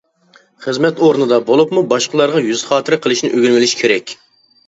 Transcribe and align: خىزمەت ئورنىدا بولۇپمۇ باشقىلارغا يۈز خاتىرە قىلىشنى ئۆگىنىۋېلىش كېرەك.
خىزمەت 0.65 1.01
ئورنىدا 1.07 1.37
بولۇپمۇ 1.49 1.83
باشقىلارغا 1.91 2.41
يۈز 2.47 2.63
خاتىرە 2.69 3.01
قىلىشنى 3.03 3.31
ئۆگىنىۋېلىش 3.35 3.77
كېرەك. 3.83 4.15